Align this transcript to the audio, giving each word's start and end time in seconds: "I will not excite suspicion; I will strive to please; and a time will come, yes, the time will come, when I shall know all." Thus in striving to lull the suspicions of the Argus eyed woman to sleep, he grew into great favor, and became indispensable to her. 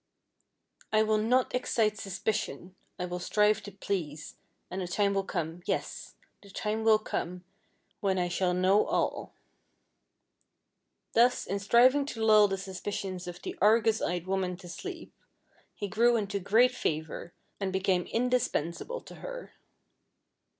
"I 0.91 1.03
will 1.03 1.19
not 1.19 1.53
excite 1.53 1.95
suspicion; 1.99 2.73
I 2.97 3.05
will 3.05 3.19
strive 3.19 3.61
to 3.61 3.71
please; 3.71 4.35
and 4.71 4.81
a 4.81 4.87
time 4.87 5.13
will 5.13 5.23
come, 5.23 5.61
yes, 5.67 6.15
the 6.41 6.49
time 6.49 6.83
will 6.83 6.97
come, 6.97 7.43
when 7.99 8.17
I 8.17 8.27
shall 8.27 8.55
know 8.55 8.83
all." 8.87 9.33
Thus 11.13 11.45
in 11.45 11.59
striving 11.59 12.07
to 12.07 12.25
lull 12.25 12.47
the 12.47 12.57
suspicions 12.57 13.27
of 13.27 13.43
the 13.43 13.55
Argus 13.61 14.01
eyed 14.01 14.25
woman 14.25 14.57
to 14.57 14.67
sleep, 14.67 15.13
he 15.75 15.87
grew 15.87 16.15
into 16.17 16.39
great 16.39 16.71
favor, 16.71 17.31
and 17.59 17.71
became 17.71 18.05
indispensable 18.07 19.01
to 19.01 19.15
her. 19.17 19.53